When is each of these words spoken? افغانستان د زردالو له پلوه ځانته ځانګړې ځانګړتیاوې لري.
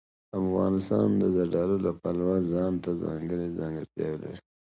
افغانستان 0.41 1.07
د 1.21 1.23
زردالو 1.35 1.77
له 1.85 1.91
پلوه 2.01 2.37
ځانته 2.51 2.89
ځانګړې 3.03 3.47
ځانګړتیاوې 3.59 4.17
لري. 4.23 4.39